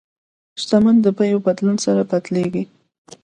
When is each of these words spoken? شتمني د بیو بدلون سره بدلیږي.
شتمني 0.61 0.99
د 1.05 1.07
بیو 1.17 1.43
بدلون 1.47 1.77
سره 1.85 2.01
بدلیږي. 2.11 2.63